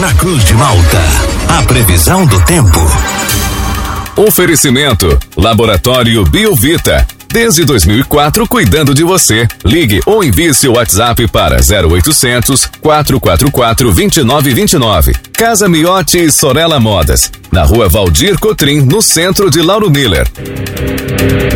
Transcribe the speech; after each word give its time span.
na 0.00 0.12
Cruz 0.14 0.44
de 0.44 0.52
Malta. 0.54 1.02
A 1.48 1.62
previsão 1.62 2.26
do 2.26 2.42
tempo. 2.44 2.78
Oferecimento: 4.16 5.18
Laboratório 5.36 6.24
Biovita. 6.24 7.06
Desde 7.28 7.64
2004, 7.64 8.46
cuidando 8.46 8.94
de 8.94 9.02
você. 9.02 9.48
Ligue 9.64 10.00
ou 10.06 10.22
envie 10.22 10.54
seu 10.54 10.74
WhatsApp 10.74 11.26
para 11.28 11.56
0800 11.56 12.66
444 12.80 13.92
2929. 13.92 15.12
Casa 15.32 15.68
Miotti 15.68 16.18
e 16.18 16.30
Sorella 16.30 16.78
Modas. 16.78 17.30
Na 17.50 17.64
rua 17.64 17.88
Valdir 17.88 18.38
Cotrim, 18.38 18.80
no 18.80 19.02
centro 19.02 19.50
de 19.50 19.60
Lauro 19.60 19.90
Miller. 19.90 20.26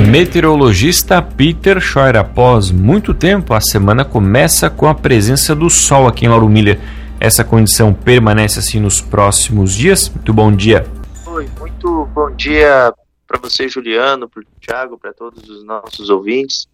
Meteorologista 0.08 1.22
Peter 1.22 1.80
Scheuer. 1.80 2.16
Após 2.16 2.70
muito 2.70 3.14
tempo, 3.14 3.54
a 3.54 3.60
semana 3.60 4.04
começa 4.04 4.68
com 4.68 4.88
a 4.88 4.94
presença 4.94 5.54
do 5.54 5.70
sol 5.70 6.06
aqui 6.06 6.26
em 6.26 6.28
Lauro 6.28 6.48
Miller. 6.48 6.78
Essa 7.20 7.44
condição 7.44 7.92
permanece 7.92 8.60
assim 8.60 8.80
nos 8.80 9.02
próximos 9.02 9.74
dias? 9.74 10.08
Muito 10.08 10.32
bom 10.32 10.50
dia. 10.50 10.86
Oi, 11.26 11.46
muito 11.58 12.06
bom 12.06 12.34
dia 12.34 12.94
para 13.28 13.38
você, 13.38 13.68
Juliano, 13.68 14.26
para 14.26 14.40
o 14.40 14.44
Thiago, 14.58 14.98
para 14.98 15.12
todos 15.12 15.46
os 15.50 15.62
nossos 15.62 16.08
ouvintes. 16.08 16.66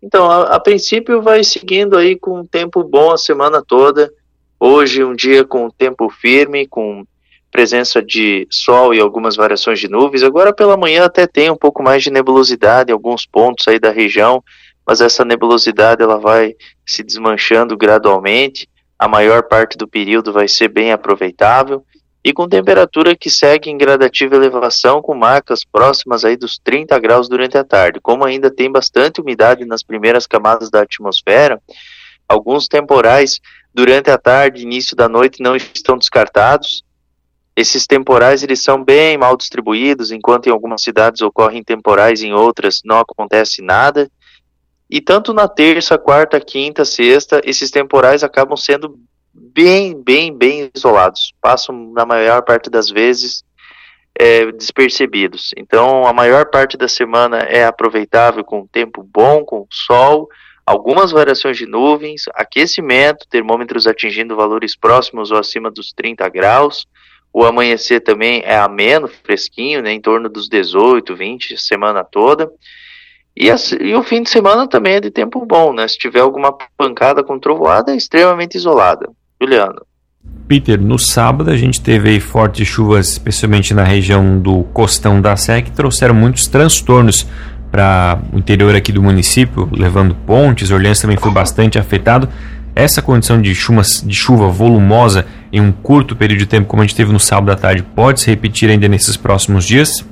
Então, 0.00 0.30
a, 0.30 0.54
a, 0.54 0.60
princípio 0.60 1.20
vai 1.20 1.42
seguindo 1.42 1.98
aí 1.98 2.16
com 2.16 2.38
um 2.38 2.46
tempo 2.46 2.84
bom 2.84 3.10
a 3.10 3.18
semana 3.18 3.60
toda. 3.60 4.08
Hoje 4.60 5.02
um 5.02 5.16
dia 5.16 5.44
com 5.44 5.68
tempo 5.68 6.08
firme, 6.08 6.64
com 6.68 7.04
presença 7.50 8.00
de 8.00 8.46
sol 8.52 8.94
e 8.94 9.00
algumas 9.00 9.34
variações 9.34 9.80
de 9.80 9.88
nuvens. 9.88 10.22
Agora 10.22 10.54
pela 10.54 10.76
manhã 10.76 11.06
até 11.06 11.26
tem 11.26 11.50
um 11.50 11.56
pouco 11.56 11.82
mais 11.82 12.04
de 12.04 12.10
nebulosidade 12.12 12.92
em 12.92 12.94
alguns 12.94 13.26
pontos 13.26 13.66
aí 13.66 13.80
da 13.80 13.90
região, 13.90 14.44
mas 14.86 15.00
essa 15.00 15.24
nebulosidade 15.24 16.04
ela 16.04 16.20
vai 16.20 16.54
se 16.86 17.02
desmanchando 17.02 17.76
gradualmente. 17.76 18.68
A 18.98 19.06
maior 19.06 19.44
parte 19.44 19.78
do 19.78 19.86
período 19.86 20.32
vai 20.32 20.48
ser 20.48 20.68
bem 20.68 20.90
aproveitável 20.90 21.84
e 22.24 22.32
com 22.32 22.48
temperatura 22.48 23.16
que 23.16 23.30
segue 23.30 23.70
em 23.70 23.78
gradativa 23.78 24.34
elevação 24.34 25.00
com 25.00 25.14
marcas 25.14 25.64
próximas 25.64 26.24
aí 26.24 26.36
dos 26.36 26.58
30 26.58 26.98
graus 26.98 27.28
durante 27.28 27.56
a 27.56 27.62
tarde. 27.62 28.00
Como 28.00 28.24
ainda 28.24 28.50
tem 28.50 28.70
bastante 28.70 29.20
umidade 29.20 29.64
nas 29.64 29.84
primeiras 29.84 30.26
camadas 30.26 30.68
da 30.68 30.82
atmosfera, 30.82 31.62
alguns 32.28 32.66
temporais 32.66 33.40
durante 33.72 34.10
a 34.10 34.18
tarde 34.18 34.60
e 34.60 34.64
início 34.64 34.96
da 34.96 35.08
noite 35.08 35.40
não 35.40 35.54
estão 35.54 35.96
descartados. 35.96 36.82
Esses 37.54 37.86
temporais 37.86 38.42
eles 38.42 38.62
são 38.62 38.84
bem 38.84 39.16
mal 39.16 39.36
distribuídos, 39.36 40.10
enquanto 40.10 40.48
em 40.48 40.50
algumas 40.50 40.82
cidades 40.82 41.22
ocorrem 41.22 41.62
temporais, 41.62 42.22
em 42.22 42.32
outras 42.32 42.82
não 42.84 42.98
acontece 42.98 43.62
nada. 43.62 44.10
E 44.90 45.00
tanto 45.00 45.34
na 45.34 45.46
terça, 45.46 45.98
quarta, 45.98 46.40
quinta, 46.40 46.84
sexta, 46.84 47.40
esses 47.44 47.70
temporais 47.70 48.24
acabam 48.24 48.56
sendo 48.56 48.98
bem, 49.34 49.94
bem, 50.02 50.36
bem 50.36 50.70
isolados. 50.74 51.34
Passam, 51.40 51.92
na 51.92 52.06
maior 52.06 52.42
parte 52.42 52.70
das 52.70 52.88
vezes, 52.88 53.44
é, 54.18 54.50
despercebidos. 54.52 55.52
Então, 55.56 56.06
a 56.06 56.12
maior 56.12 56.46
parte 56.46 56.76
da 56.76 56.88
semana 56.88 57.38
é 57.38 57.64
aproveitável 57.64 58.42
com 58.42 58.66
tempo 58.66 59.02
bom, 59.02 59.44
com 59.44 59.66
sol, 59.70 60.28
algumas 60.66 61.12
variações 61.12 61.56
de 61.56 61.66
nuvens, 61.66 62.24
aquecimento, 62.34 63.26
termômetros 63.28 63.86
atingindo 63.86 64.36
valores 64.36 64.76
próximos 64.76 65.30
ou 65.30 65.38
acima 65.38 65.70
dos 65.70 65.92
30 65.92 66.28
graus. 66.28 66.86
O 67.32 67.44
amanhecer 67.44 68.00
também 68.00 68.42
é 68.44 68.58
ameno, 68.58 69.06
fresquinho, 69.06 69.82
né, 69.82 69.92
em 69.92 70.00
torno 70.00 70.28
dos 70.28 70.48
18, 70.48 71.14
20, 71.14 71.58
semana 71.58 72.02
toda. 72.02 72.50
E, 73.40 73.52
a, 73.52 73.56
e, 73.80 73.94
o 73.94 74.02
fim 74.02 74.24
de 74.24 74.30
semana 74.30 74.66
também 74.66 74.94
é 74.94 75.00
de 75.00 75.12
tempo 75.12 75.46
bom, 75.46 75.72
né? 75.72 75.86
Se 75.86 75.96
tiver 75.96 76.18
alguma 76.18 76.52
pancada 76.76 77.22
com 77.22 77.38
trovoada, 77.38 77.92
é 77.92 77.96
extremamente 77.96 78.56
isolada. 78.56 79.08
Juliano. 79.40 79.80
Peter, 80.48 80.80
no 80.80 80.98
sábado 80.98 81.48
a 81.48 81.56
gente 81.56 81.80
teve 81.80 82.18
fortes 82.18 82.66
chuvas, 82.66 83.10
especialmente 83.10 83.72
na 83.72 83.84
região 83.84 84.40
do 84.40 84.64
Costão 84.72 85.20
da 85.20 85.36
Sé, 85.36 85.62
que 85.62 85.70
trouxeram 85.70 86.14
muitos 86.14 86.48
transtornos 86.48 87.24
para 87.70 88.20
o 88.32 88.38
interior 88.38 88.74
aqui 88.74 88.90
do 88.90 89.00
município, 89.00 89.68
levando 89.72 90.16
pontes. 90.26 90.72
Orleans 90.72 91.00
também 91.00 91.16
foi 91.16 91.30
bastante 91.30 91.78
afetado. 91.78 92.28
Essa 92.74 93.00
condição 93.00 93.40
de, 93.40 93.54
chumas, 93.54 94.02
de 94.04 94.16
chuva 94.16 94.48
volumosa 94.48 95.26
em 95.52 95.60
um 95.60 95.70
curto 95.70 96.16
período 96.16 96.40
de 96.40 96.46
tempo, 96.46 96.66
como 96.66 96.82
a 96.82 96.86
gente 96.86 96.96
teve 96.96 97.12
no 97.12 97.20
sábado 97.20 97.52
à 97.52 97.56
tarde, 97.56 97.84
pode 97.94 98.20
se 98.20 98.30
repetir 98.30 98.68
ainda 98.68 98.88
nesses 98.88 99.16
próximos 99.16 99.64
dias? 99.64 100.04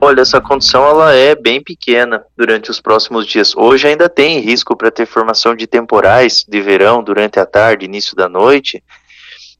Olha, 0.00 0.20
essa 0.20 0.40
condição 0.40 0.86
ela 0.86 1.12
é 1.12 1.34
bem 1.34 1.60
pequena 1.60 2.24
durante 2.36 2.70
os 2.70 2.80
próximos 2.80 3.26
dias. 3.26 3.56
Hoje 3.56 3.88
ainda 3.88 4.08
tem 4.08 4.38
risco 4.38 4.76
para 4.76 4.92
ter 4.92 5.06
formação 5.06 5.56
de 5.56 5.66
temporais 5.66 6.44
de 6.48 6.60
verão 6.60 7.02
durante 7.02 7.40
a 7.40 7.44
tarde, 7.44 7.84
início 7.84 8.14
da 8.14 8.28
noite, 8.28 8.82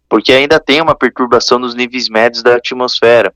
porque 0.09 0.33
ainda 0.33 0.61
tem 0.61 0.81
uma 0.81 0.95
perturbação 0.95 1.59
nos 1.59 1.75
níveis 1.75 2.09
médios 2.09 2.43
da 2.43 2.55
atmosfera. 2.55 3.35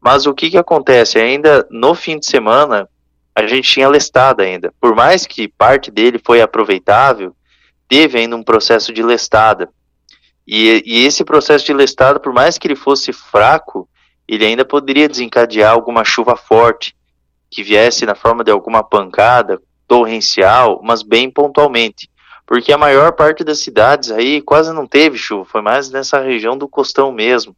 Mas 0.00 0.26
o 0.26 0.34
que, 0.34 0.50
que 0.50 0.58
acontece? 0.58 1.20
Ainda 1.20 1.66
no 1.70 1.94
fim 1.94 2.18
de 2.18 2.26
semana, 2.26 2.88
a 3.32 3.46
gente 3.46 3.70
tinha 3.70 3.88
lestada 3.88 4.42
ainda. 4.42 4.74
Por 4.80 4.94
mais 4.94 5.26
que 5.26 5.46
parte 5.46 5.88
dele 5.88 6.20
foi 6.22 6.42
aproveitável, 6.42 7.34
teve 7.88 8.18
ainda 8.18 8.34
um 8.34 8.42
processo 8.42 8.92
de 8.92 9.04
lestada. 9.04 9.68
E, 10.44 10.82
e 10.84 11.06
esse 11.06 11.24
processo 11.24 11.64
de 11.64 11.72
lestada, 11.72 12.18
por 12.18 12.32
mais 12.32 12.58
que 12.58 12.66
ele 12.66 12.76
fosse 12.76 13.12
fraco, 13.12 13.88
ele 14.26 14.44
ainda 14.44 14.64
poderia 14.64 15.08
desencadear 15.08 15.72
alguma 15.72 16.04
chuva 16.04 16.36
forte, 16.36 16.94
que 17.50 17.62
viesse 17.62 18.06
na 18.06 18.14
forma 18.14 18.42
de 18.42 18.50
alguma 18.50 18.82
pancada 18.82 19.60
torrencial, 19.86 20.80
mas 20.82 21.02
bem 21.02 21.30
pontualmente. 21.30 22.08
Porque 22.46 22.72
a 22.72 22.78
maior 22.78 23.12
parte 23.12 23.44
das 23.44 23.60
cidades 23.60 24.10
aí 24.10 24.42
quase 24.42 24.72
não 24.72 24.86
teve 24.86 25.16
chuva, 25.16 25.44
foi 25.44 25.62
mais 25.62 25.90
nessa 25.90 26.20
região 26.20 26.56
do 26.56 26.68
costão 26.68 27.12
mesmo. 27.12 27.54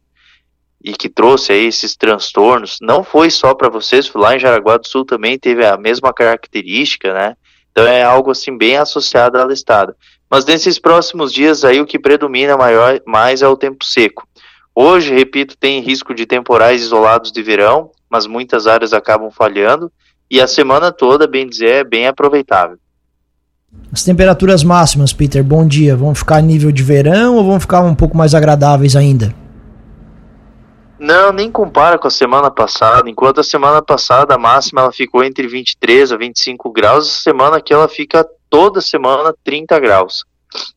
E 0.83 0.93
que 0.93 1.09
trouxe 1.09 1.51
aí 1.51 1.65
esses 1.65 1.95
transtornos. 1.95 2.77
Não 2.81 3.03
foi 3.03 3.29
só 3.29 3.53
para 3.53 3.69
vocês, 3.69 4.11
lá 4.13 4.35
em 4.35 4.39
Jaraguá 4.39 4.77
do 4.77 4.87
Sul 4.87 5.03
também 5.03 5.37
teve 5.37 5.65
a 5.65 5.75
mesma 5.75 6.13
característica, 6.13 7.13
né? 7.13 7.35
Então 7.71 7.85
é 7.85 8.03
algo 8.03 8.31
assim 8.31 8.57
bem 8.57 8.77
associado 8.77 9.39
à 9.39 9.45
listada. 9.45 9.95
Mas 10.29 10.45
nesses 10.45 10.77
próximos 10.77 11.33
dias 11.33 11.63
aí 11.63 11.81
o 11.81 11.85
que 11.85 11.99
predomina 11.99 12.55
maior, 12.55 13.01
mais 13.05 13.41
é 13.41 13.47
o 13.47 13.57
tempo 13.57 13.83
seco. 13.83 14.27
Hoje, 14.79 15.11
repito, 15.11 15.57
tem 15.57 15.81
risco 15.81 16.13
de 16.13 16.27
temporais 16.27 16.83
isolados 16.83 17.31
de 17.31 17.41
verão, 17.41 17.89
mas 18.07 18.27
muitas 18.27 18.67
áreas 18.67 18.93
acabam 18.93 19.31
falhando 19.31 19.91
e 20.29 20.39
a 20.39 20.45
semana 20.45 20.91
toda, 20.91 21.25
bem 21.25 21.49
dizer, 21.49 21.69
é 21.69 21.83
bem 21.83 22.05
aproveitável. 22.05 22.77
As 23.91 24.03
temperaturas 24.03 24.63
máximas, 24.63 25.11
Peter, 25.11 25.43
bom 25.43 25.67
dia, 25.67 25.95
vão 25.95 26.13
ficar 26.13 26.41
nível 26.41 26.71
de 26.71 26.83
verão 26.83 27.37
ou 27.37 27.43
vão 27.43 27.59
ficar 27.59 27.81
um 27.81 27.95
pouco 27.95 28.15
mais 28.15 28.35
agradáveis 28.35 28.95
ainda? 28.95 29.33
Não, 30.99 31.31
nem 31.31 31.51
compara 31.51 31.97
com 31.97 32.07
a 32.07 32.11
semana 32.11 32.51
passada. 32.51 33.09
Enquanto 33.09 33.39
a 33.39 33.43
semana 33.43 33.81
passada 33.81 34.35
a 34.35 34.37
máxima 34.37 34.81
ela 34.81 34.91
ficou 34.91 35.23
entre 35.23 35.47
23 35.47 36.11
a 36.11 36.17
25 36.17 36.71
graus, 36.71 37.07
a 37.07 37.23
semana 37.23 37.57
aqui 37.57 37.73
ela 37.73 37.87
fica 37.87 38.23
toda 38.47 38.79
semana 38.79 39.33
30 39.43 39.79
graus. 39.79 40.23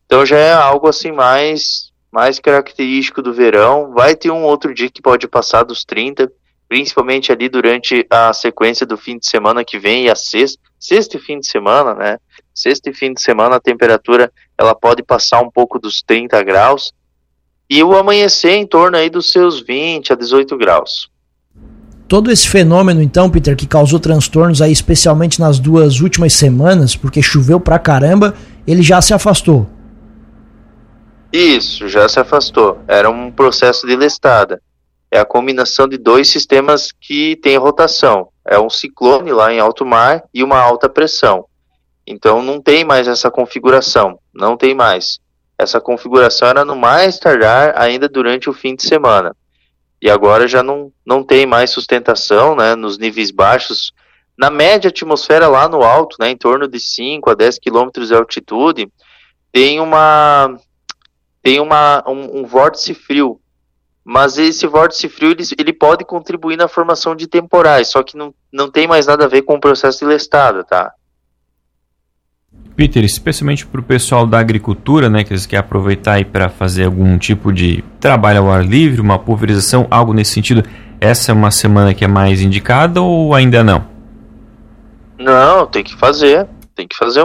Então 0.07 0.25
já 0.25 0.39
é 0.39 0.55
algo 0.55 0.89
assim 0.89 1.13
mais 1.13 1.90
mais 2.13 2.39
característico 2.39 3.23
do 3.23 3.33
verão. 3.33 3.93
Vai 3.93 4.15
ter 4.15 4.31
um 4.31 4.43
outro 4.43 4.75
dia 4.75 4.91
que 4.91 5.03
pode 5.03 5.29
passar 5.29 5.63
dos 5.63 5.85
30, 5.85 6.31
principalmente 6.69 7.33
ali 7.33 7.49
durante 7.49 8.07
a 8.11 8.33
sequência 8.33 8.87
do 8.87 8.97
fim 8.97 9.19
de 9.19 9.27
semana 9.27 9.65
que 9.65 9.79
vem 9.79 10.05
e 10.05 10.11
a 10.11 10.15
sexta, 10.15 10.61
sexta 10.79 11.17
e 11.17 11.21
fim 11.21 11.39
de 11.39 11.47
semana, 11.47 11.95
né? 11.95 12.19
Sexta 12.55 12.91
e 12.91 12.95
fim 12.95 13.13
de 13.13 13.21
semana 13.21 13.57
a 13.57 13.61
temperatura 13.61 14.31
ela 14.59 14.75
pode 14.75 15.03
passar 15.03 15.41
um 15.41 15.51
pouco 15.51 15.79
dos 15.79 16.03
30 16.03 16.43
graus 16.43 16.93
e 17.69 17.83
o 17.85 17.95
amanhecer 17.97 18.53
em 18.53 18.67
torno 18.67 18.97
aí 18.97 19.09
dos 19.09 19.31
seus 19.31 19.61
20 19.61 20.13
a 20.13 20.17
18 20.17 20.57
graus. 20.57 21.09
Todo 22.09 22.33
esse 22.33 22.49
fenômeno, 22.49 23.01
então, 23.01 23.31
Peter, 23.31 23.55
que 23.55 23.69
causou 23.69 24.01
transtornos 24.01 24.61
aí, 24.61 24.73
especialmente 24.73 25.39
nas 25.39 25.61
duas 25.61 26.01
últimas 26.01 26.33
semanas, 26.33 26.97
porque 26.97 27.23
choveu 27.23 27.61
pra 27.61 27.79
caramba, 27.79 28.35
ele 28.67 28.83
já 28.83 29.01
se 29.01 29.15
afastou. 29.15 29.69
Isso, 31.33 31.89
já 31.89 32.09
se 32.09 32.19
afastou. 32.19 32.83
Era 32.89 33.09
um 33.09 33.31
processo 33.31 33.87
de 33.87 33.95
lestada. 33.95 34.61
É 35.11 35.19
a 35.19 35.25
combinação 35.25 35.89
de 35.89 35.97
dois 35.97 36.29
sistemas 36.29 36.93
que 36.93 37.37
têm 37.37 37.57
rotação. 37.57 38.29
É 38.45 38.59
um 38.59 38.71
ciclone 38.71 39.33
lá 39.33 39.53
em 39.53 39.61
alto 39.61 39.85
mar 39.85 40.23
e 40.33 40.43
uma 40.43 40.59
alta 40.59 40.89
pressão. 40.89 41.47
Então 42.07 42.43
não 42.43 42.61
tem 42.61 42.85
mais 42.85 43.07
essa 43.07 43.31
configuração, 43.31 44.19
não 44.35 44.57
tem 44.57 44.75
mais. 44.75 45.21
Essa 45.59 45.81
configuração 45.81 46.49
era 46.49 46.65
no 46.65 46.75
mais 46.75 47.19
tardar 47.19 47.75
ainda 47.77 48.09
durante 48.09 48.49
o 48.49 48.53
fim 48.53 48.75
de 48.75 48.83
semana. 48.83 49.37
E 50.03 50.09
agora 50.09 50.49
já 50.49 50.63
não, 50.63 50.91
não 51.05 51.23
tem 51.23 51.45
mais 51.45 51.71
sustentação 51.71 52.57
né, 52.57 52.75
nos 52.75 52.99
níveis 52.99 53.31
baixos. 53.31 53.93
Na 54.37 54.49
média 54.49 54.89
atmosfera 54.89 55.47
lá 55.47 55.69
no 55.69 55.83
alto, 55.83 56.17
né, 56.19 56.31
em 56.31 56.37
torno 56.37 56.67
de 56.67 56.81
5 56.81 57.31
a 57.31 57.35
10 57.35 57.59
quilômetros 57.59 58.09
de 58.09 58.15
altitude, 58.15 58.89
tem 59.53 59.79
uma, 59.79 60.57
tem 61.43 61.61
uma, 61.61 62.03
um, 62.07 62.41
um 62.41 62.45
vórtice 62.47 62.95
frio. 62.95 63.41
Mas 64.05 64.39
esse 64.39 64.67
vórtice 64.67 65.09
frio 65.09 65.31
ele, 65.31 65.43
ele, 65.59 65.73
pode 65.73 66.05
contribuir 66.05 66.57
na 66.57 66.69
formação 66.69 67.15
de 67.15 67.27
temporais, 67.27 67.89
só 67.89 68.03
que 68.03 68.17
não, 68.17 68.35
não 68.53 68.71
tem 68.71 68.87
mais 68.87 69.07
nada 69.07 69.25
a 69.25 69.29
ver 69.29 69.43
com 69.43 69.55
o 69.55 69.61
processo 69.61 70.01
de 70.01 70.07
lestada, 70.07 70.65
tá? 70.65 70.93
Peter, 72.75 73.05
especialmente 73.05 73.67
para 73.67 73.81
o 73.81 73.85
pessoal 73.85 74.27
da 74.27 74.39
agricultura, 74.39 75.11
né, 75.11 75.23
que 75.23 75.33
eles 75.33 75.45
querem 75.45 75.61
aproveitar 75.61 76.15
aí 76.15 76.25
para 76.25 76.49
fazer 76.49 76.87
algum 76.87 77.19
tipo 77.19 77.53
de 77.53 77.85
trabalho 78.01 78.41
ao 78.41 78.51
ar 78.51 78.65
livre, 78.65 79.03
uma 79.03 79.19
pulverização, 79.19 79.87
algo 79.91 80.15
nesse 80.15 80.33
sentido, 80.33 80.65
essa 80.99 81.31
é 81.31 81.35
uma 81.35 81.51
semana 81.51 81.93
que 81.93 82.05
é 82.05 82.09
mais 82.09 82.41
indicada 82.41 83.03
ou 83.03 83.35
ainda 83.35 83.63
não? 83.63 83.85
Não, 85.19 85.67
tem 85.67 85.85
que 85.85 85.95
fazer, 85.95 86.49
tem 86.75 86.89
que 86.89 86.97
fazer, 86.97 87.23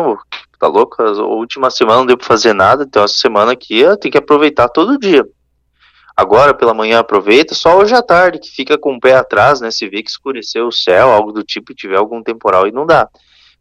tá 0.57 0.67
louco? 0.67 1.01
A 1.01 1.11
última 1.23 1.69
semana 1.69 1.99
não 1.99 2.05
deu 2.05 2.17
para 2.17 2.27
fazer 2.27 2.53
nada, 2.53 2.83
então 2.83 3.03
essa 3.03 3.15
semana 3.15 3.51
aqui 3.51 3.83
tem 3.99 4.11
que 4.11 4.17
aproveitar 4.17 4.69
todo 4.69 4.97
dia. 4.97 5.25
Agora 6.17 6.53
pela 6.53 6.73
manhã 6.73 6.99
aproveita, 6.99 7.53
só 7.53 7.77
hoje 7.77 7.93
à 7.93 8.01
tarde 8.01 8.39
que 8.39 8.49
fica 8.49 8.77
com 8.77 8.95
o 8.95 8.99
pé 8.99 9.15
atrás, 9.15 9.59
né? 9.59 9.69
Se 9.69 9.87
vê 9.89 10.01
que 10.01 10.09
escureceu 10.09 10.67
o 10.67 10.71
céu, 10.71 11.11
algo 11.11 11.31
do 11.33 11.43
tipo, 11.43 11.71
e 11.71 11.75
tiver 11.75 11.97
algum 11.97 12.23
temporal 12.23 12.67
e 12.67 12.71
não 12.71 12.85
dá. 12.85 13.09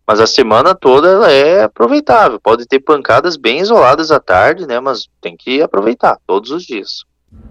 Mas 0.07 0.21
a 0.21 0.27
semana 0.27 0.75
toda 0.75 1.09
ela 1.09 1.33
é 1.33 1.65
aproveitável. 1.65 2.39
Pode 2.39 2.67
ter 2.67 2.79
pancadas 2.79 3.37
bem 3.37 3.59
isoladas 3.59 4.13
à 4.13 4.21
tarde, 4.21 4.67
né? 4.67 4.79
Mas 4.79 5.09
tem 5.21 5.35
que 5.37 5.63
aproveitar 5.63 6.19
todos 6.27 6.51
os 6.51 6.63
dias. 6.63 7.05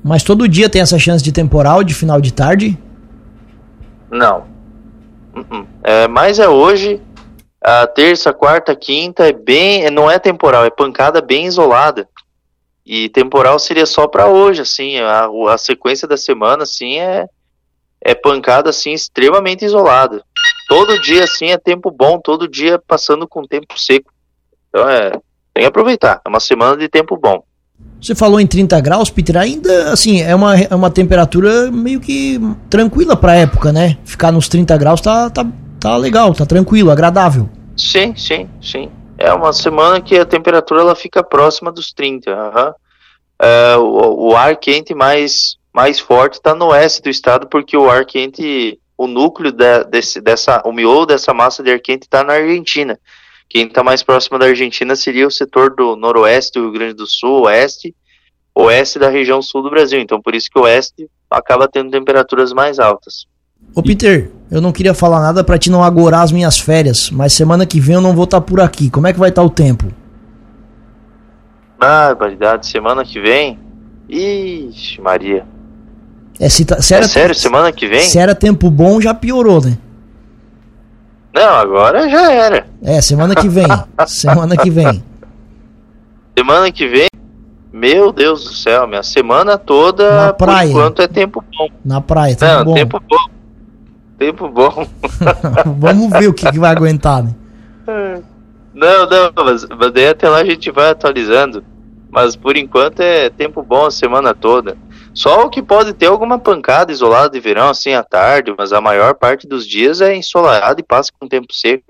Mas 0.04 0.24
todo 0.24 0.48
dia 0.48 0.70
tem 0.70 0.82
essa 0.82 1.00
chance 1.00 1.24
de 1.24 1.32
temporal 1.32 1.84
de 1.84 1.94
final 1.94 2.22
de 2.22 2.32
tarde? 2.32 2.78
Não. 4.10 4.46
Uh-uh. 5.36 5.68
É, 5.84 6.08
mas 6.08 6.40
é 6.40 6.48
hoje, 6.48 7.02
a 7.64 7.88
terça, 7.88 8.34
quarta, 8.34 8.76
quinta 8.76 9.28
é 9.28 9.34
bem, 9.34 9.90
não 9.90 10.10
é 10.10 10.20
temporal, 10.20 10.66
é 10.66 10.70
pancada 10.70 11.22
bem 11.22 11.46
isolada. 11.46 12.08
E 12.86 13.08
temporal 13.10 13.58
seria 13.60 13.86
só 13.86 14.08
para 14.08 14.28
hoje, 14.28 14.62
assim, 14.62 14.98
a, 15.00 15.30
a 15.50 15.58
sequência 15.58 16.08
da 16.08 16.18
semana, 16.18 16.64
assim, 16.64 17.00
é, 17.00 17.26
é 18.02 18.14
pancada, 18.14 18.70
assim, 18.70 18.92
extremamente 18.92 19.64
isolada. 19.64 20.22
Todo 20.68 21.00
dia, 21.00 21.24
assim, 21.24 21.48
é 21.48 21.58
tempo 21.58 21.90
bom, 21.90 22.20
todo 22.20 22.48
dia 22.48 22.78
passando 22.86 23.26
com 23.28 23.46
tempo 23.46 23.80
seco. 23.80 24.12
Então, 24.68 24.90
é, 24.90 25.12
tem 25.54 25.62
que 25.62 25.66
aproveitar, 25.66 26.22
é 26.26 26.30
uma 26.30 26.42
semana 26.42 26.76
de 26.76 26.90
tempo 26.90 27.16
bom. 27.16 27.44
Você 28.02 28.14
falou 28.14 28.40
em 28.40 28.48
30 28.48 28.82
graus, 28.82 29.10
Peter, 29.10 29.38
ainda, 29.38 29.94
assim, 29.94 30.22
é 30.22 30.36
uma, 30.36 30.58
é 30.58 30.76
uma 30.76 30.90
temperatura 30.90 31.72
meio 31.72 32.02
que 32.02 32.38
tranquila 32.70 33.16
pra 33.16 33.36
época, 33.36 33.72
né? 33.72 33.98
Ficar 34.04 34.32
nos 34.32 34.50
30 34.50 34.76
graus 34.78 35.00
tá, 35.00 35.30
tá, 35.30 35.46
tá 35.80 35.96
legal, 35.96 36.34
tá 36.34 36.46
tranquilo, 36.46 36.92
agradável. 36.92 37.50
Sim, 37.76 38.16
sim, 38.16 38.50
sim. 38.62 38.92
É 39.18 39.34
uma 39.34 39.54
semana 39.54 40.02
que 40.02 40.18
a 40.18 40.26
temperatura 40.26 40.82
ela 40.82 40.96
fica 40.96 41.24
próxima 41.24 41.72
dos 41.72 41.92
30. 41.92 42.32
Uhum. 42.32 42.74
É, 43.40 43.78
o, 43.78 44.30
o, 44.30 44.36
ar 44.36 44.56
quente 44.56 44.94
mais, 44.94 45.58
mais 45.74 46.00
forte 46.00 46.36
está 46.36 46.54
no 46.56 46.68
oeste 46.68 47.02
do 47.02 47.10
estado, 47.10 47.48
porque 47.48 47.76
o 47.76 47.90
ar 47.90 48.06
quente, 48.06 48.80
o 48.98 49.08
núcleo 49.08 49.52
de, 49.52 49.84
desse, 49.86 50.22
dessa, 50.22 50.62
o 50.66 50.72
miolo 50.72 51.06
dessa 51.06 51.34
massa 51.34 51.64
de 51.64 51.72
ar 51.72 51.80
quente 51.80 52.04
está 52.04 52.24
na 52.24 52.34
Argentina. 52.34 53.00
Quem 53.50 53.68
está 53.68 53.84
mais 53.84 54.02
próximo 54.02 54.40
da 54.40 54.48
Argentina 54.48 54.96
seria 54.96 55.28
o 55.28 55.32
setor 55.32 55.76
do 55.76 55.96
noroeste 55.96 56.54
do 56.54 56.62
Rio 56.62 56.72
Grande 56.72 56.94
do 56.96 57.08
Sul, 57.08 57.44
oeste, 57.44 57.96
oeste 58.56 58.98
da 58.98 59.10
região 59.10 59.42
sul 59.42 59.62
do 59.62 59.70
Brasil. 59.70 60.00
Então, 60.00 60.22
por 60.22 60.34
isso 60.34 60.50
que 60.50 60.60
o 60.60 60.64
oeste 60.64 61.08
acaba 61.30 61.68
tendo 61.68 61.92
temperaturas 61.92 62.54
mais 62.54 62.80
altas. 62.80 63.26
Ô 63.76 63.82
Peter, 63.82 64.32
eu 64.52 64.62
não 64.62 64.72
queria 64.72 64.94
falar 64.94 65.20
nada 65.20 65.44
para 65.44 65.58
te 65.58 65.72
não 65.72 65.84
agorar 65.84 66.22
as 66.22 66.32
minhas 66.32 66.60
férias, 66.60 67.10
mas 67.10 67.34
semana 67.34 67.66
que 67.66 67.80
vem 67.80 67.96
eu 67.96 68.02
não 68.02 68.14
vou 68.14 68.26
estar 68.26 68.40
tá 68.40 68.46
por 68.46 68.62
aqui. 68.62 68.90
Como 68.90 69.08
é 69.08 69.14
que 69.14 69.20
vai 69.20 69.30
estar 69.30 69.42
tá 69.42 69.48
o 69.48 69.50
tempo? 69.50 69.92
Barbaridade, 71.80 72.68
semana 72.68 73.04
que 73.04 73.20
vem? 73.20 73.60
Ixi, 74.08 75.02
Maria. 75.02 75.46
É, 76.40 76.50
se 76.50 76.66
tá, 76.66 76.82
se 76.82 76.94
era, 76.94 77.06
é 77.06 77.08
sério, 77.08 77.36
semana 77.36 77.72
que 77.72 77.88
vem? 77.88 78.02
Se 78.02 78.18
era 78.18 78.36
tempo 78.36 78.70
bom, 78.70 79.02
já 79.02 79.14
piorou, 79.14 79.62
né? 79.62 79.78
Não, 81.34 81.56
agora 81.56 82.08
já 82.08 82.32
era. 82.32 82.68
É, 82.84 83.02
semana 83.02 83.36
que 83.36 83.50
vem. 83.50 83.66
semana 84.06 84.56
que 84.56 84.70
vem. 84.70 85.04
Semana 86.38 86.72
que 86.72 86.88
vem, 86.88 87.08
meu 87.72 88.12
Deus 88.12 88.44
do 88.44 88.54
céu, 88.54 88.88
minha 88.88 89.04
semana 89.04 89.58
toda, 89.58 90.28
Na 90.28 90.34
praia. 90.34 90.68
por 90.68 90.70
enquanto 90.70 91.02
é 91.02 91.08
tempo 91.08 91.44
bom. 91.58 91.68
Na 91.84 92.02
praia, 92.02 92.36
tempo 92.36 92.54
Não, 92.54 92.66
bom. 92.66 92.74
tempo 92.74 93.00
bom. 93.00 93.33
Tempo 94.24 94.48
bom. 94.48 94.88
Vamos 95.80 96.10
ver 96.12 96.30
o 96.30 96.34
que, 96.34 96.50
que 96.50 96.58
vai 96.58 96.72
aguentar, 96.72 97.22
né? 97.22 97.36
Não, 98.74 99.06
não, 99.06 99.44
mas, 99.44 99.68
mas 99.68 99.92
daí 99.92 100.08
até 100.08 100.30
lá 100.30 100.38
a 100.38 100.46
gente 100.46 100.72
vai 100.72 100.92
atualizando. 100.92 101.62
Mas 102.10 102.34
por 102.34 102.56
enquanto 102.56 103.02
é 103.02 103.30
tempo 103.30 103.62
bom 103.62 103.88
a 103.88 103.92
semana 103.92 104.34
toda. 104.34 104.78
Só 105.14 105.46
o 105.46 105.50
que 105.50 105.62
pode 105.62 105.92
ter 105.92 106.06
alguma 106.06 106.40
pancada 106.40 106.90
isolada 106.90 107.32
de 107.32 107.40
verão 107.42 107.68
assim 107.68 107.96
à 107.96 108.02
tarde, 108.02 108.56
mas 108.58 108.72
a 108.72 108.80
maior 108.80 109.14
parte 109.14 109.46
dos 109.46 109.68
dias 109.68 110.00
é 110.00 110.16
ensolarado 110.16 110.80
e 110.80 110.86
passa 110.86 111.12
com 111.20 111.28
tempo 111.28 111.54
seco, 111.54 111.84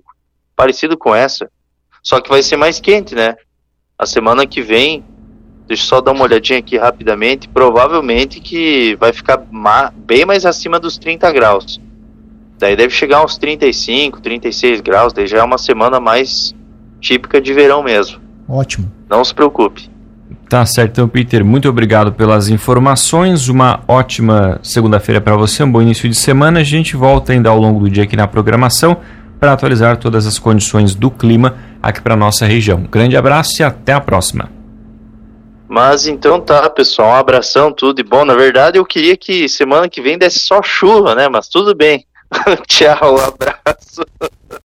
parecido 0.56 0.98
com 0.98 1.14
essa. 1.14 1.48
Só 2.02 2.20
que 2.20 2.32
vai 2.32 2.42
ser 2.42 2.58
mais 2.58 2.80
quente, 2.80 3.14
né? 3.14 3.36
A 3.96 4.08
semana 4.08 4.48
que 4.48 4.60
vem, 4.60 5.06
deixa 5.68 5.84
eu 5.84 5.88
só 5.88 6.02
dar 6.02 6.14
uma 6.14 6.24
olhadinha 6.24 6.58
aqui 6.58 6.80
rapidamente, 6.80 7.48
provavelmente 7.48 8.40
que 8.40 8.96
vai 8.96 9.14
ficar 9.14 9.40
bem 9.94 10.26
mais 10.26 10.48
acima 10.48 10.80
dos 10.80 10.98
30 10.98 11.32
graus. 11.32 11.80
Daí 12.64 12.78
deve 12.78 12.94
chegar 12.94 13.26
uns 13.26 13.38
35, 13.38 14.22
36 14.22 14.80
graus, 14.80 15.12
daí 15.12 15.28
já 15.28 15.40
é 15.40 15.44
uma 15.44 15.58
semana 15.58 16.00
mais 16.00 16.56
típica 17.02 17.42
de 17.42 17.52
verão 17.54 17.84
mesmo. 17.84 18.22
Ótimo. 18.48 18.90
Não 19.10 19.22
se 19.26 19.36
preocupe. 19.36 19.90
Tá 20.48 20.66
certo, 20.66 20.92
então, 20.92 21.10
Peter, 21.10 21.44
muito 21.44 21.68
obrigado 21.68 22.14
pelas 22.14 22.48
informações. 22.48 23.50
Uma 23.50 23.82
ótima 23.86 24.62
segunda-feira 24.64 25.20
para 25.20 25.36
você, 25.36 25.62
um 25.62 25.70
bom 25.70 25.82
início 25.82 26.08
de 26.08 26.16
semana. 26.16 26.62
A 26.62 26.64
gente 26.64 26.96
volta 26.96 27.34
ainda 27.34 27.50
ao 27.50 27.60
longo 27.60 27.82
do 27.82 27.90
dia 27.90 28.04
aqui 28.04 28.16
na 28.16 28.30
programação 28.30 28.96
para 29.42 29.52
atualizar 29.52 29.98
todas 29.98 30.26
as 30.26 30.40
condições 30.40 30.96
do 30.96 31.12
clima 31.12 31.58
aqui 31.82 32.02
para 32.02 32.16
nossa 32.16 32.46
região. 32.46 32.78
Um 32.78 32.88
grande 32.88 33.18
abraço 33.18 33.62
e 33.62 33.66
até 33.66 33.92
a 33.92 34.00
próxima. 34.00 34.50
Mas 35.68 36.08
então 36.08 36.40
tá, 36.40 36.70
pessoal, 36.70 37.10
um 37.10 37.16
abração, 37.16 37.74
tudo 37.74 38.00
e 38.00 38.04
bom. 38.04 38.24
Na 38.24 38.36
verdade, 38.36 38.78
eu 38.78 38.86
queria 38.86 39.18
que 39.18 39.50
semana 39.50 39.90
que 39.90 40.02
vem 40.02 40.18
desse 40.18 40.40
só 40.40 40.64
chuva, 40.64 41.14
né? 41.14 41.28
Mas 41.28 41.50
tudo 41.50 41.76
bem. 41.76 42.06
Tchau, 42.68 43.18
abraço. 43.20 44.06